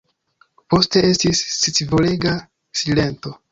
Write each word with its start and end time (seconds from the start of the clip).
Poste 0.73 1.03
estis 1.09 1.43
scivolega 1.59 2.35
silento. 2.83 3.37